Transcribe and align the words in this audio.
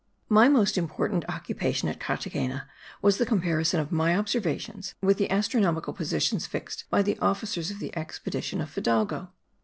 My 0.29 0.49
most 0.49 0.79
important 0.79 1.25
occupation 1.29 1.87
at 1.87 1.99
Carthagena 1.99 2.67
was 3.03 3.19
the 3.19 3.23
comparison 3.27 3.79
of 3.79 3.91
my 3.91 4.17
observations 4.17 4.95
with 5.03 5.17
the 5.19 5.29
astronomical 5.29 5.93
positions 5.93 6.47
fixed 6.47 6.85
by 6.89 7.03
the 7.03 7.19
officers 7.19 7.69
of 7.69 7.77
the 7.77 7.95
expedition 7.95 8.61
of 8.61 8.71
Fidalgo. 8.71 9.29